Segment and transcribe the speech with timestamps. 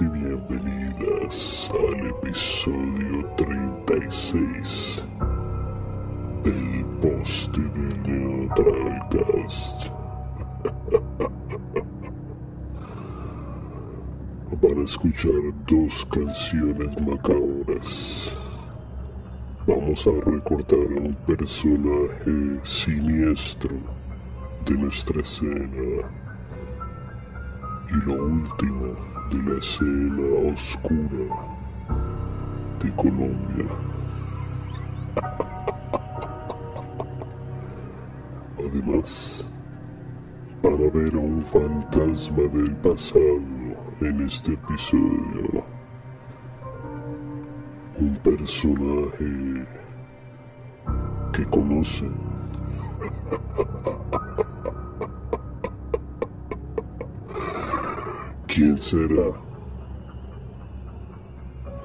[0.00, 5.04] Y bienvenidas al episodio 36
[6.42, 9.88] del poste de Neutralcast.
[14.62, 15.32] Van a escuchar
[15.68, 18.34] dos canciones macabras.
[19.66, 23.76] Vamos a recordar a un personaje siniestro
[24.64, 26.21] de nuestra escena
[27.92, 28.94] y lo último
[29.30, 31.36] de la escena oscura
[32.82, 33.66] de Colombia.
[38.58, 39.44] Además,
[40.62, 43.40] para ver a un fantasma del pasado
[44.00, 45.64] en este episodio,
[47.98, 49.66] un personaje
[51.32, 52.14] que conocen.
[58.62, 59.28] ¿Quién será?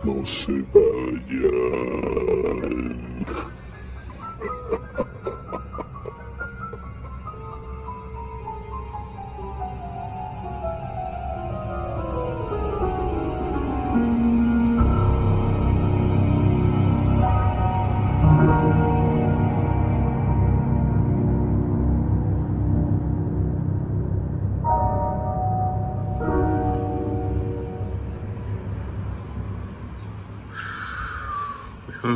[0.03, 1.97] No se vayan.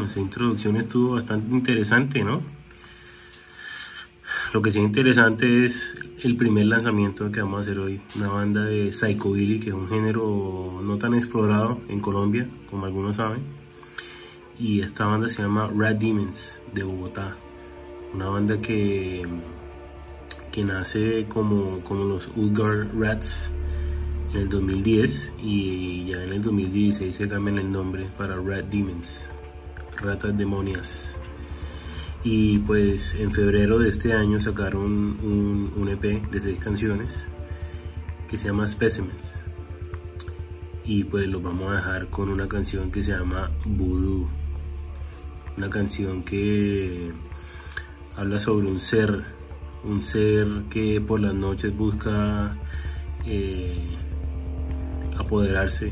[0.02, 2.42] Bueno, esa introducción estuvo bastante interesante, ¿no?
[4.52, 8.02] Lo que sí es interesante es el primer lanzamiento que vamos a hacer hoy.
[8.16, 13.18] Una banda de Psychobilly, que es un género no tan explorado en Colombia, como algunos
[13.18, 13.44] saben.
[14.58, 17.38] Y esta banda se llama Rat Demons, de Bogotá.
[18.16, 19.24] Una banda que,
[20.52, 23.52] que nace como, como los Ulgar Rats
[24.34, 29.30] en el 2010 y ya en el 2016 se cambian el nombre para Rat Demons,
[30.02, 31.20] Ratas Demonias.
[32.24, 37.28] Y pues en febrero de este año sacaron un, EP de seis canciones
[38.28, 39.36] que se llama Specimens.
[40.86, 44.30] Y pues los vamos a dejar con una canción que se llama Voodoo.
[45.58, 47.12] Una canción que
[48.16, 49.24] habla sobre un ser,
[49.84, 52.56] un ser que por las noches busca
[53.26, 53.98] eh,
[55.18, 55.92] apoderarse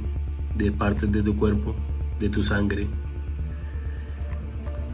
[0.55, 1.75] de partes de tu cuerpo,
[2.19, 2.87] de tu sangre.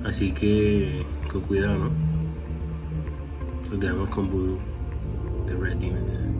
[0.06, 1.92] Así que con cuidado, ¿no?
[3.72, 4.60] Nos dejamos con Voodoo
[5.48, 6.32] de Red Demons.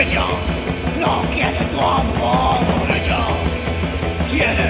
[0.00, 0.24] Ella
[0.98, 2.56] no quiere tu amor,
[4.30, 4.69] quiere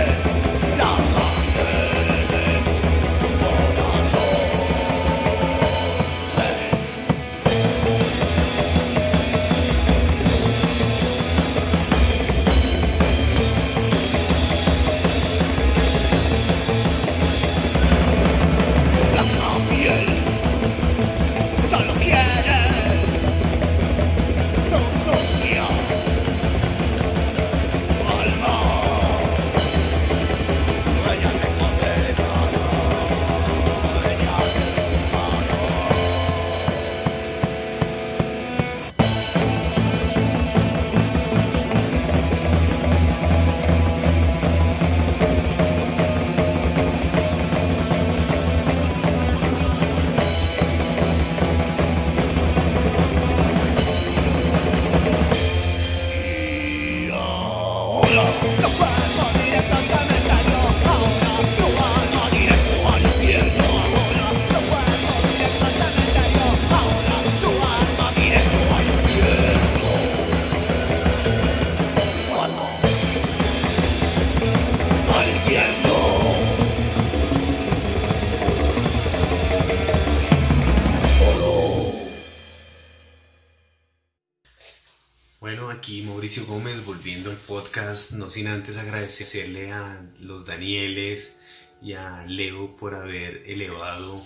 [85.80, 91.38] aquí Mauricio Gómez volviendo al podcast, no sin antes agradecerle a los Danieles
[91.80, 94.22] y a Leo por haber elevado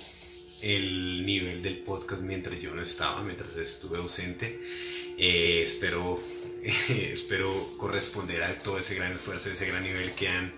[0.63, 4.61] el nivel del podcast mientras yo no estaba, mientras estuve ausente.
[5.17, 6.21] Eh, espero,
[6.89, 10.53] espero corresponder a todo ese gran esfuerzo, ese gran nivel que han,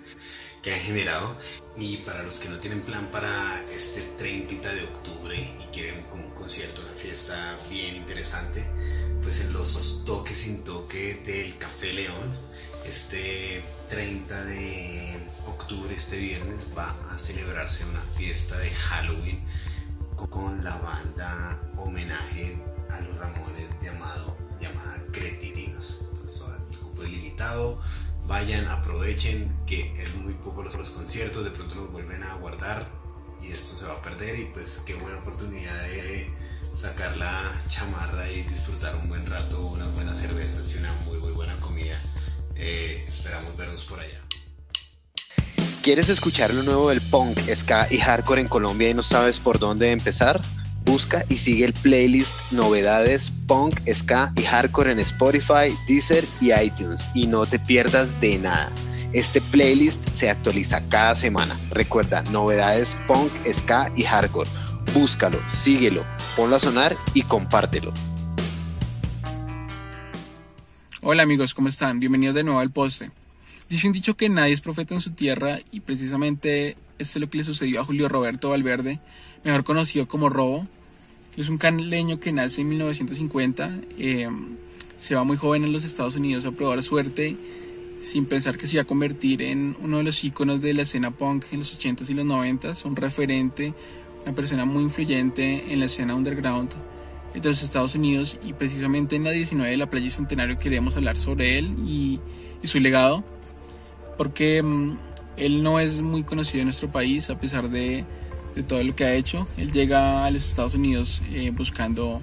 [0.66, 1.36] que han generado.
[1.76, 6.30] Y para los que no tienen plan para este 30 de octubre y quieren un
[6.30, 8.64] concierto, una fiesta bien interesante,
[9.22, 12.36] pues en los toques sin toque del Café León,
[12.84, 15.16] este 30 de
[15.46, 19.44] octubre, este viernes, va a celebrarse una fiesta de Halloween
[20.16, 22.58] con la banda homenaje
[22.90, 26.00] a los Ramones llamado, llamada Cretidinos.
[26.12, 26.42] Entonces,
[26.72, 27.80] el cupo es limitado,
[28.26, 32.86] vayan, aprovechen que es muy poco los, conciertos, de pronto nos vuelven a guardar
[33.42, 36.28] y esto se va a perder y pues qué buena oportunidad de
[36.74, 41.32] sacar la chamarra y disfrutar un buen rato, unas buenas cervezas y una muy muy
[41.32, 41.98] buena comida.
[42.56, 44.20] Eh, esperamos vernos por allá.
[45.82, 49.58] ¿Quieres escuchar lo nuevo del punk, ska y hardcore en Colombia y no sabes por
[49.58, 50.40] dónde empezar?
[50.86, 57.08] Busca y sigue el playlist Novedades Punk, Ska y Hardcore en Spotify, Deezer y iTunes
[57.12, 58.70] y no te pierdas de nada.
[59.12, 61.58] Este playlist se actualiza cada semana.
[61.70, 64.48] Recuerda, Novedades Punk, Ska y Hardcore.
[64.94, 66.04] Búscalo, síguelo,
[66.36, 67.92] ponlo a sonar y compártelo.
[71.02, 71.98] Hola amigos, ¿cómo están?
[71.98, 73.10] Bienvenidos de nuevo al poste.
[73.68, 77.28] Dice un dicho que nadie es profeta en su tierra y precisamente esto es lo
[77.28, 79.00] que le sucedió a Julio Roberto Valverde,
[79.42, 80.66] mejor conocido como Robo.
[81.36, 84.28] Es un caleño que nace en 1950, eh,
[84.98, 87.36] se va muy joven en los Estados Unidos a probar suerte
[88.02, 91.10] sin pensar que se iba a convertir en uno de los íconos de la escena
[91.10, 93.74] punk en los 80s y los 90s, un referente,
[94.24, 96.70] una persona muy influyente en la escena underground
[97.34, 101.18] de los Estados Unidos y precisamente en la 19 de la Playa Centenario queremos hablar
[101.18, 102.18] sobre él y,
[102.62, 103.24] y su legado
[104.16, 104.96] porque um,
[105.36, 108.06] él no es muy conocido en nuestro país a pesar de,
[108.56, 109.46] de, todo lo que ha hecho.
[109.56, 112.20] Él llega a los Estados Unidos eh, buscando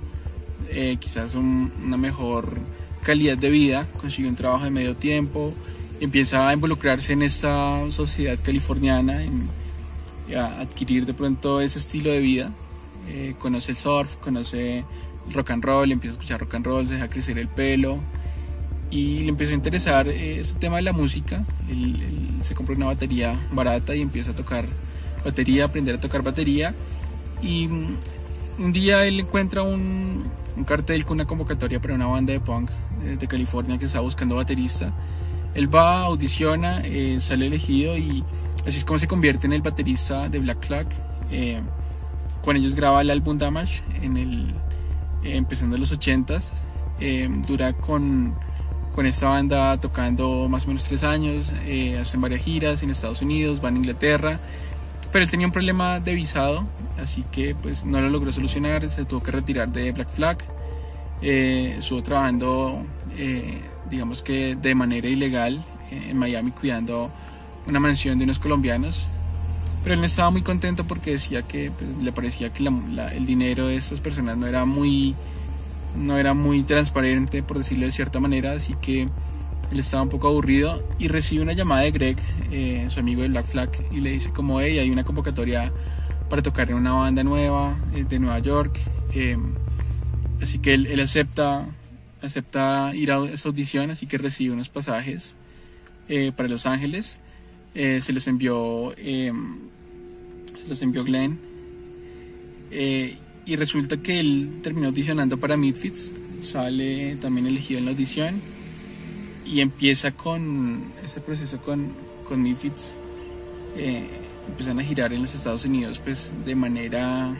[0.69, 2.57] eh, quizás un, una mejor
[3.03, 5.53] calidad de vida, consigue un trabajo de medio tiempo
[6.03, 9.47] empieza a involucrarse en esta sociedad californiana, en,
[10.35, 12.51] a adquirir de pronto ese estilo de vida.
[13.09, 16.87] Eh, conoce el surf, conoce el rock and roll, empieza a escuchar rock and roll,
[16.87, 17.99] se deja crecer el pelo
[18.89, 21.45] y le empezó a interesar eh, este tema de la música.
[21.69, 24.65] Él, él, se compró una batería barata y empieza a tocar
[25.23, 26.73] batería, aprender a tocar batería.
[27.41, 27.95] Y um,
[28.59, 30.23] un día él encuentra un,
[30.55, 32.69] un, cartel con una convocatoria para una banda de punk
[33.03, 34.93] de, de California que estaba buscando baterista.
[35.55, 38.23] Él va, audiciona, eh, sale elegido y
[38.65, 40.87] así es como se convierte en el baterista de Black Flag.
[41.31, 41.61] Eh,
[42.43, 44.47] con ellos graba el álbum Damage en el,
[45.23, 46.43] eh, empezando en los 80s.
[47.47, 48.35] dura con
[48.93, 53.21] con esta banda tocando más o menos tres años, eh, hacen varias giras en Estados
[53.21, 54.39] Unidos, van a Inglaterra,
[55.13, 56.65] pero él tenía un problema de visado,
[57.01, 60.39] así que pues no lo logró solucionar, se tuvo que retirar de Black Flag,
[61.21, 62.83] eh, estuvo trabajando
[63.15, 67.11] eh, digamos que de manera ilegal en Miami cuidando
[67.67, 69.03] una mansión de unos colombianos,
[69.83, 73.67] pero él no estaba muy contento porque decía que pues, le parecía que el dinero
[73.67, 75.15] de estas personas no era muy
[75.95, 79.07] no era muy transparente, por decirlo de cierta manera, así que
[79.73, 82.17] él estaba un poco aburrido y recibe una llamada de Greg,
[82.51, 85.73] eh, su amigo de Black Flag, y le dice como, hey, hay una convocatoria
[86.29, 88.77] para tocar en una banda nueva eh, de Nueva York,
[89.13, 89.35] eh,
[90.41, 91.65] así que él, acepta,
[92.21, 95.35] acepta ir a esta audición, así que recibe unos pasajes
[96.35, 97.17] para Los Ángeles,
[97.73, 99.31] se los envió, se
[100.67, 101.39] los envió Glenn,
[102.71, 106.11] y resulta que él terminó audicionando para Midfits,
[106.41, 108.41] sale también elegido en la audición
[109.45, 111.93] y empieza con este proceso con,
[112.27, 112.95] con Midfits.
[113.77, 114.07] Eh,
[114.47, 117.33] empiezan a girar en los Estados Unidos pues de manera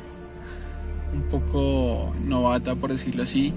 [1.14, 3.54] un poco novata por decirlo así.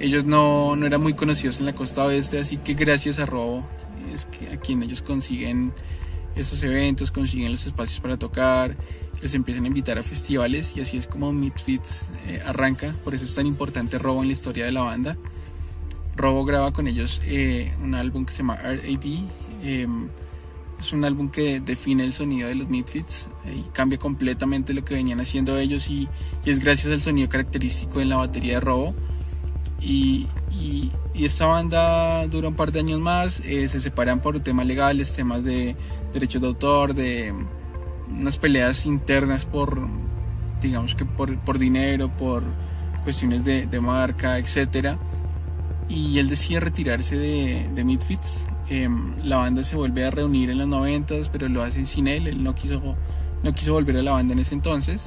[0.00, 3.64] Ellos no, no eran muy conocidos en la costa oeste, así que gracias a Robo
[4.12, 5.72] es que a quien ellos consiguen
[6.34, 8.76] esos eventos, consiguen los espacios para tocar,
[9.22, 13.24] les empiezan a invitar a festivales y así es como Misfits eh, arranca, por eso
[13.24, 15.16] es tan importante Robo en la historia de la banda.
[16.16, 19.04] Robo graba con ellos eh, un álbum que se llama RAD,
[19.62, 19.86] eh,
[20.78, 24.94] es un álbum que define el sonido de los Misfits y cambia completamente lo que
[24.94, 26.08] venían haciendo ellos y,
[26.44, 28.94] es gracias al sonido característico en la batería de Robo.
[29.80, 34.66] Y, y, y esta banda dura un par de años más, se separan por temas
[34.66, 35.76] legales, temas de
[36.12, 37.34] derechos de autor, de
[38.10, 39.88] unas peleas internas por,
[40.62, 42.42] digamos que por, por dinero, por
[43.02, 44.96] cuestiones de, de marca, etc.
[45.88, 48.44] y él decide retirarse de, de Midfits.
[48.68, 52.26] Em, la banda se vuelve a reunir en los 90, pero lo hace sin él,
[52.26, 52.80] él no quiso,
[53.42, 55.02] no quiso volver a la banda en ese entonces.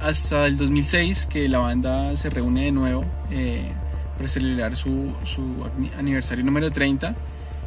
[0.00, 3.70] Hasta el 2006 que la banda se reúne de nuevo eh,
[4.16, 5.42] para celebrar su, su
[5.96, 7.14] aniversario número 30.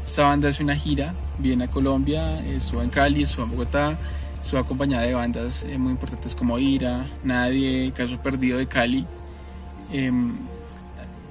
[0.05, 3.98] Esta banda hace una gira, viene a Colombia, estuvo en Cali, estuvo en Bogotá,
[4.43, 9.05] estuvo acompañada de bandas eh, muy importantes como Ira, Nadie, Caso Perdido de Cali.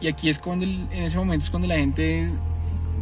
[0.02, 2.28] Y aquí es cuando, el- en ese momento es cuando la gente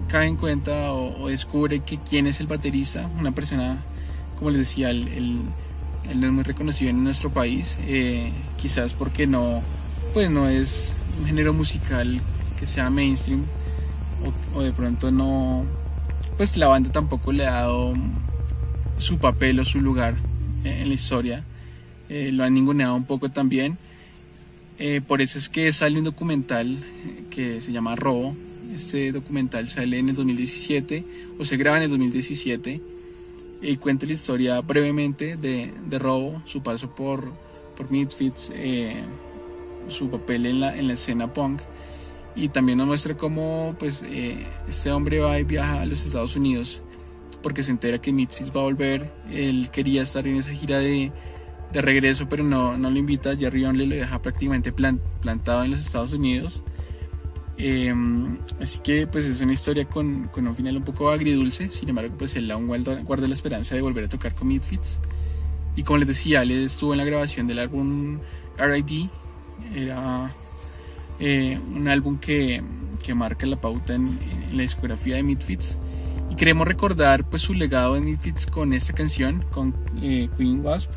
[0.09, 3.79] cae en cuenta o, descubre que quién es el baterista, una persona,
[4.39, 5.41] como les decía, él, él-
[6.11, 8.31] él no es muy reconocido en nuestro país, eh,
[8.61, 9.63] quizás porque no,
[10.13, 12.21] pues no es un género musical
[12.59, 13.45] que sea mainstream
[14.55, 15.65] o, o de pronto no,
[16.37, 17.95] pues la banda tampoco le ha dado
[18.99, 20.15] su papel o su lugar
[20.65, 21.45] en la historia,
[22.11, 23.79] eh, lo han ninguneado un poco también.
[24.83, 28.35] Eh, por eso es que sale un documental eh, que se llama Robo.
[28.75, 31.05] Este documental sale en el 2017
[31.39, 32.81] o se graba en el 2017
[33.61, 37.31] y cuenta la historia brevemente de, de Robo, su paso por,
[37.77, 38.95] por eh,
[39.89, 41.61] su papel en la, en la escena punk
[42.35, 46.81] y también nos muestra cómo pues, este hombre va y viaja a los Estados Unidos
[47.43, 49.13] porque se entera que Misfits va a volver.
[49.31, 51.13] Él quería estar en esa gira de,
[51.73, 53.37] de regreso, pero no, no lo invita.
[53.37, 56.63] Jerry Only lo deja prácticamente plan- plantado en los Estados Unidos.
[57.59, 57.93] Eh,
[58.61, 61.69] así que pues es una historia con, con un final un poco agridulce.
[61.71, 64.99] Sin embargo, pues él aún guarda, guarda la esperanza de volver a tocar con Midfits.
[65.77, 68.19] Y como les decía, él estuvo en la grabación del álbum
[68.59, 69.09] R.I.D.
[69.75, 70.33] Era
[71.21, 72.63] eh, un álbum que,
[73.03, 74.19] que marca la pauta en,
[74.53, 75.79] la discografía de Midfits.
[76.31, 80.91] Y queremos recordar pues su legado en Midfits con esta canción, con eh, Queen Wasp.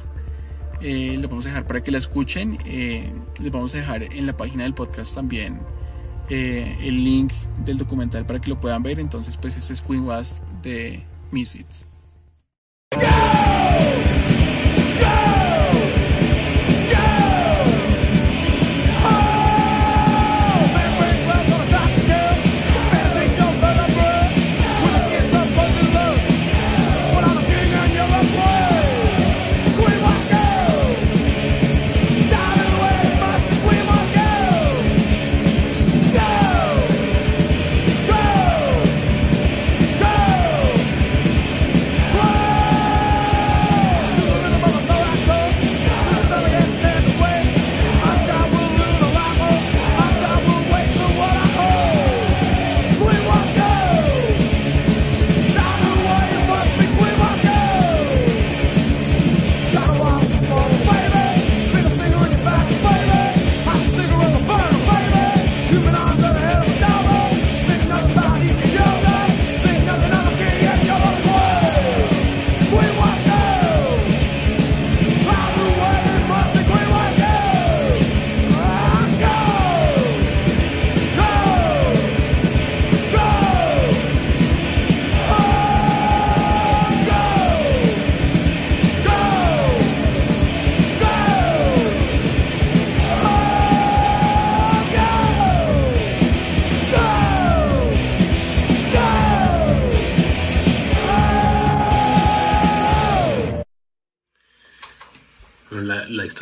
[0.83, 2.57] Eh, lo vamos a dejar para que la escuchen.
[2.65, 3.09] Eh,
[3.39, 5.61] les vamos a dejar en la página del podcast también
[6.29, 7.31] eh, el link
[7.63, 8.99] del documental para que lo puedan ver.
[8.99, 11.87] Entonces, pues este es Queen Wasp de Misfits.
[12.93, 13.62] Bueno,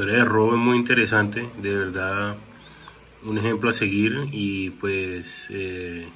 [0.01, 2.35] historia de Robo es muy interesante, de verdad
[3.23, 6.07] un ejemplo a seguir y pues eh,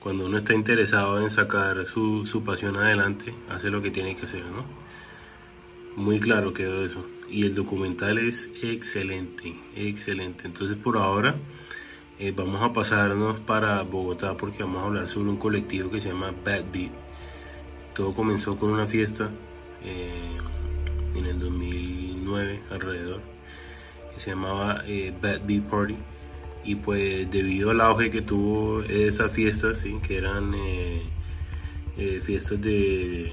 [0.00, 4.24] cuando uno está interesado en sacar su, su pasión adelante, hace lo que tiene que
[4.24, 4.64] hacer, ¿no?
[5.94, 7.06] Muy claro quedó eso.
[7.30, 10.48] Y el documental es excelente, excelente.
[10.48, 11.36] Entonces por ahora
[12.18, 16.08] eh, vamos a pasarnos para Bogotá porque vamos a hablar sobre un colectivo que se
[16.08, 16.90] llama Bad Beat.
[17.94, 19.30] Todo comenzó con una fiesta
[19.84, 20.36] eh,
[21.14, 21.38] en el
[22.24, 23.20] 2009 alrededor
[24.12, 25.96] que se llamaba eh, Bad Beat Party
[26.64, 29.98] y pues debido al auge que tuvo esa fiesta ¿sí?
[30.02, 31.02] que eran eh,
[31.98, 33.32] eh, fiestas de,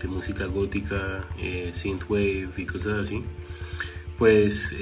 [0.00, 1.24] de música gótica
[1.72, 3.22] synthwave y cosas así
[4.16, 4.74] pues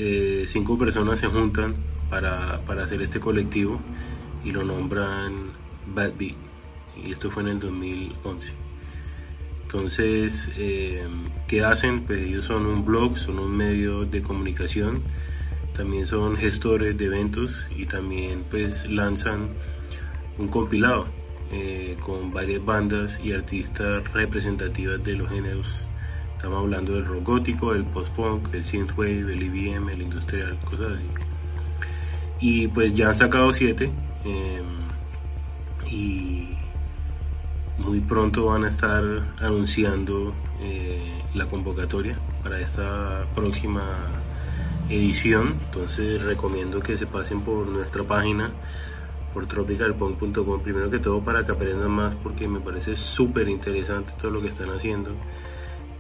[0.47, 1.77] cinco personas se juntan
[2.11, 3.81] para, para hacer este colectivo
[4.45, 5.53] y lo nombran
[5.87, 6.37] Bad Beat
[7.05, 8.66] y esto fue en el 2011
[9.67, 11.05] entonces, eh,
[11.49, 12.05] ¿qué hacen?
[12.05, 15.03] Pues ellos son un blog, son un medio de comunicación,
[15.77, 19.49] también son gestores de eventos y también pues lanzan
[20.39, 21.09] un compilado
[21.51, 25.89] eh, con varias bandas y artistas representativas de los géneros.
[26.37, 31.09] Estamos hablando del rock gótico, el post-punk, el synthwave, el EBM, el industrial, cosas así.
[32.39, 33.91] Y pues ya han sacado siete.
[34.25, 34.63] eh,
[35.91, 36.56] y
[37.79, 39.03] muy pronto van a estar
[39.39, 43.83] anunciando eh, la convocatoria para esta próxima
[44.89, 45.59] edición.
[45.65, 48.51] Entonces recomiendo que se pasen por nuestra página
[49.35, 54.31] por tropicalpunk.com primero que todo para que aprendan más porque me parece súper interesante todo
[54.31, 55.11] lo que están haciendo.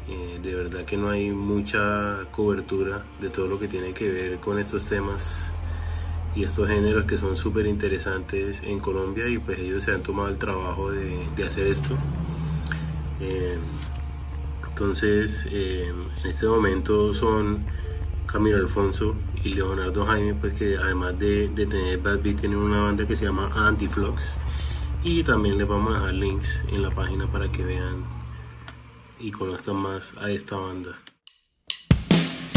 [0.09, 4.38] Eh, de verdad que no hay mucha cobertura de todo lo que tiene que ver
[4.38, 5.52] con estos temas
[6.36, 10.28] y estos géneros que son súper interesantes en Colombia y pues ellos se han tomado
[10.28, 11.96] el trabajo de, de hacer esto
[13.20, 13.58] Eh,
[14.68, 15.88] entonces eh,
[16.22, 17.64] en este momento son
[18.26, 22.82] Camilo Alfonso y Leonardo Jaime, pues que además de, de tener Bad Beat tienen una
[22.82, 24.36] banda que se llama Antiflux
[25.02, 28.04] y también les vamos a dejar links en la página para que vean
[29.18, 30.98] y conozcan más a esta banda.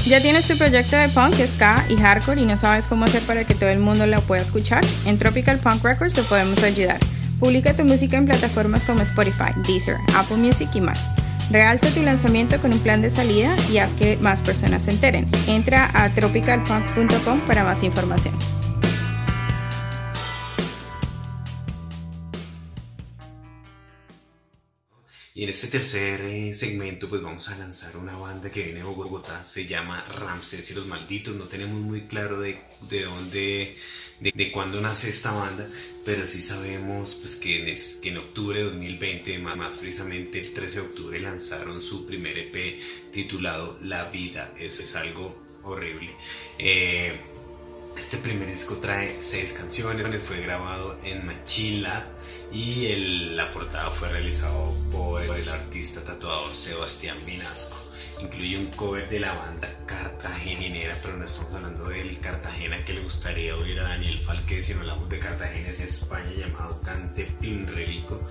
[0.05, 3.43] ¿Ya tienes tu proyecto de punk, ska y hardcore y no sabes cómo hacer para
[3.43, 4.83] que todo el mundo lo pueda escuchar?
[5.05, 6.97] En Tropical Punk Records te podemos ayudar.
[7.39, 11.09] Publica tu música en plataformas como Spotify, Deezer, Apple Music y más.
[11.51, 15.29] Realza tu lanzamiento con un plan de salida y haz que más personas se enteren.
[15.47, 18.33] Entra a tropicalpunk.com para más información.
[25.39, 28.85] Y en este tercer eh, segmento pues vamos a lanzar una banda que viene de
[28.85, 33.77] Bogotá, se llama Ramses y los Malditos, no tenemos muy claro de, de dónde,
[34.19, 35.65] de, cuándo nace esta banda,
[36.03, 40.53] pero sí sabemos pues que en, que en octubre de 2020, más, más precisamente el
[40.53, 42.81] 13 de octubre lanzaron su primer EP
[43.13, 46.17] titulado La Vida, eso es algo horrible.
[46.57, 47.13] Eh,
[47.97, 52.07] este primer disco trae seis canciones, fue grabado en Machila
[52.51, 57.77] y el- la portada fue realizado por el artista tatuador Sebastián Vinasco.
[58.21, 63.01] Incluye un cover de la banda cartagenera, pero no estamos hablando del Cartagena que le
[63.01, 68.21] gustaría oír a Daniel Falque, sino hablamos de Cartagena es España llamado Cante Pinrelico.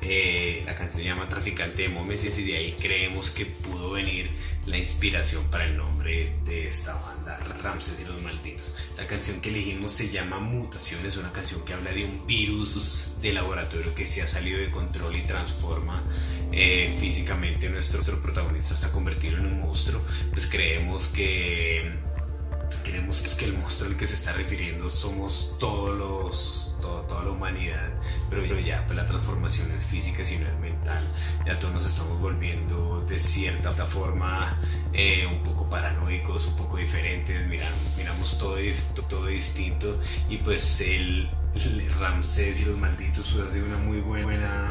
[0.00, 4.30] Eh, la canción se llama Traficante de Momes y de ahí creemos que pudo venir
[4.66, 8.74] la inspiración para el nombre de esta banda, Ramses y los Malditos.
[8.96, 13.14] La canción que elegimos se llama Mutación, es una canción que habla de un virus
[13.20, 16.04] de laboratorio que se ha salido de control y transforma
[16.52, 20.00] eh, físicamente nuestro, nuestro protagonista hasta convertirlo en un monstruo.
[20.32, 21.92] Pues creemos que
[22.84, 26.61] creemos que el monstruo al que se está refiriendo somos todos los,
[27.08, 27.90] toda la humanidad,
[28.28, 31.04] pero, pero ya pues la transformación es física, sino es mental.
[31.46, 34.58] Ya todos nos estamos volviendo de cierta forma
[34.92, 38.56] eh, un poco paranoicos, un poco diferentes, miran, miramos todo,
[39.08, 41.30] todo distinto y pues el,
[41.98, 44.70] Ramsés y los malditos pues hace una muy buena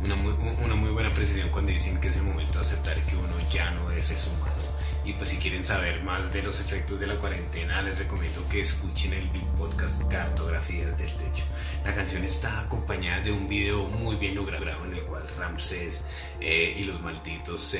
[0.00, 3.16] una muy, una muy buena precisión cuando dicen que es el momento de aceptar que
[3.16, 4.61] uno ya no es humano.
[5.04, 8.60] Y pues si quieren saber más de los efectos de la cuarentena, les recomiendo que
[8.60, 11.42] escuchen el podcast Cartografías del Techo.
[11.84, 16.04] La canción está acompañada de un video muy bien logrado en el cual Ramsés
[16.40, 17.76] eh, y los malditos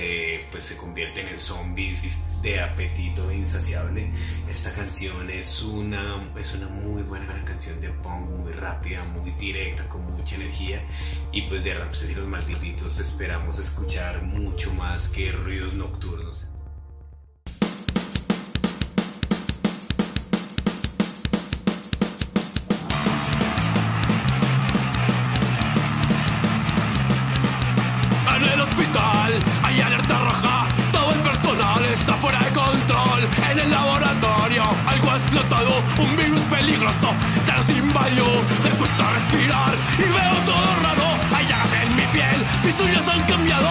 [0.51, 4.11] pues se convierten en zombies de apetito insaciable.
[4.49, 9.89] Esta canción es una, es una muy buena canción de punk, muy rápida, muy directa,
[9.89, 10.83] con mucha energía.
[11.31, 16.52] Y pues de Ramsés y los malditos esperamos escuchar mucho más que ruidos nocturnos.
[37.95, 41.05] Me cuesta respirar y veo todo raro.
[41.37, 43.69] Hay llagas en mi piel, mis uñas han cambiado,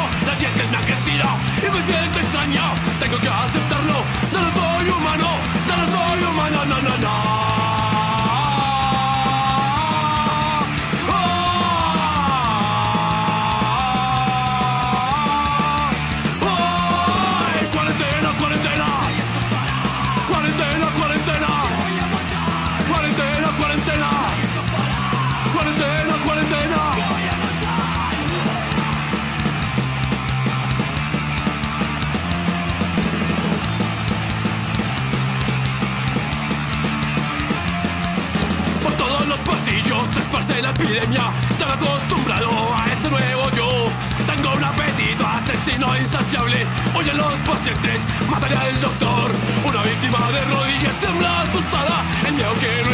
[52.41, 52.90] asustada El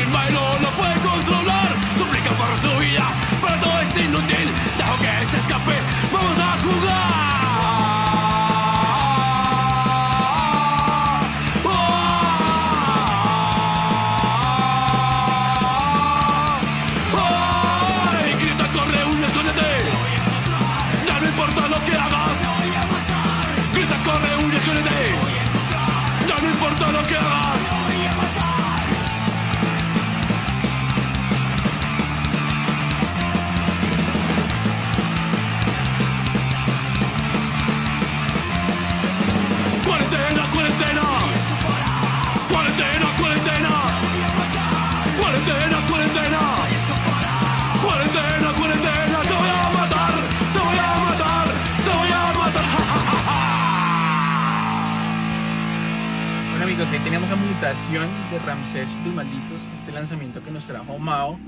[57.08, 61.40] teníamos la mutación de Ramsés los Malditos, este lanzamiento que nos trajo Mao.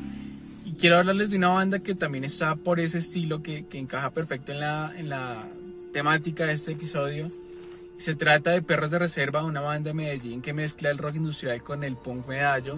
[0.63, 4.12] Y quiero hablarles de una banda que también está por ese estilo, que, que encaja
[4.12, 5.50] perfecto en la, en la
[5.91, 7.30] temática de este episodio.
[7.98, 11.62] Se trata de Perros de Reserva, una banda de Medellín que mezcla el rock industrial
[11.62, 12.78] con el punk medallo.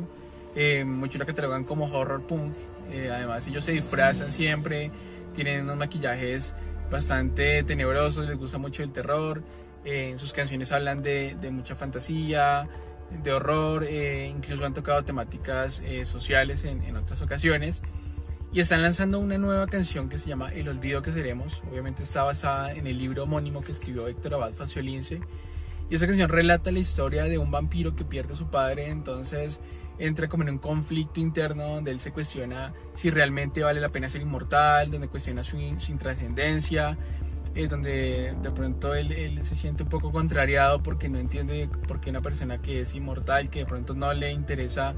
[0.56, 2.56] Eh, muchos lo catalogan como horror punk.
[2.92, 4.90] Eh, además, ellos se disfrazan siempre,
[5.36, 6.56] tienen unos maquillajes
[6.90, 9.44] bastante tenebrosos, les gusta mucho el terror.
[9.84, 12.68] Eh, sus canciones hablan de, mucha fantasía,
[13.24, 17.82] de horror, eh, incluso han tocado temáticas eh, sociales en, otras ocasiones.
[18.54, 21.64] Y están lanzando una nueva canción que se llama El olvido que seremos.
[21.72, 25.22] Obviamente está basada en el libro homónimo que escribió Héctor Abad Faciolince.
[25.90, 29.60] Y esa canción relata la historia de un vampiro que pierde a su padre, entonces
[30.00, 34.10] entra como en un conflicto interno donde él se cuestiona si realmente vale la pena
[34.10, 36.98] ser inmortal, donde cuestiona su, su intrascendencia,
[37.56, 42.10] eh, donde de pronto él, se siente un poco contrariado porque no entiende por qué
[42.10, 44.96] una persona que es inmortal, que de pronto no le interesa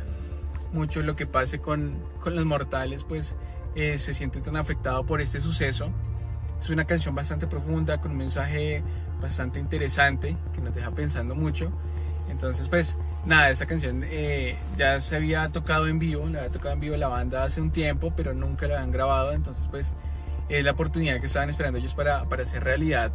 [0.71, 3.35] mucho lo que pase con, con los mortales, pues
[3.75, 5.89] eh, se siente tan afectado por este suceso.
[6.59, 8.83] Es una canción bastante profunda, con un mensaje
[9.21, 11.71] bastante interesante, que nos deja pensando mucho.
[12.29, 16.73] Entonces, pues nada, esa canción eh, ya se había tocado en vivo, la había tocado
[16.73, 19.93] en vivo la banda hace un tiempo, pero nunca la habían grabado, entonces pues
[20.49, 23.11] es la oportunidad que estaban esperando ellos para, para hacer realidad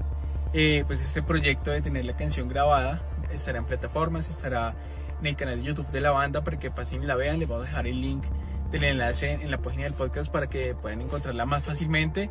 [0.54, 3.02] eh, pues este proyecto de tener la canción grabada.
[3.32, 4.74] Estará en plataformas, estará
[5.20, 7.38] en el canal de YouTube de la banda para que pasen y la vean.
[7.38, 8.24] Les voy a dejar el link
[8.70, 12.30] del enlace en la página del podcast para que puedan encontrarla más fácilmente.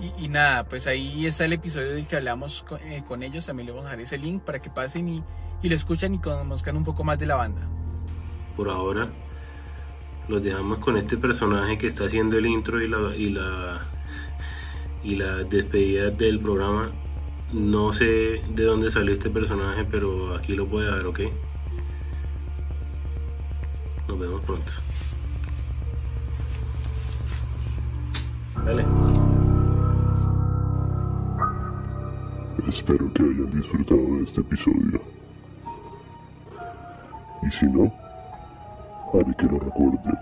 [0.00, 3.46] Y, y nada, pues ahí está el episodio del que hablamos con, eh, con ellos.
[3.46, 5.24] También les voy a dejar ese link para que pasen y,
[5.62, 7.62] y lo escuchan y conozcan un poco más de la banda.
[8.56, 9.08] Por ahora
[10.28, 13.86] los dejamos con este personaje que está haciendo el intro y la, y la,
[15.04, 16.90] y la despedida del programa.
[17.52, 21.20] No sé de dónde salió este personaje, pero aquí lo puede ver, ¿ok?
[24.08, 24.72] Nos vemos pronto.
[28.64, 28.84] Dale.
[32.66, 35.00] Espero que hayan disfrutado de este episodio.
[37.42, 37.92] Y si no,
[39.12, 40.18] haré que lo recuerden.